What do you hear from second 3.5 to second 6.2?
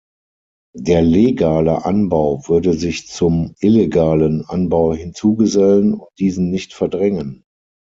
illegalen Anbau hinzugesellen und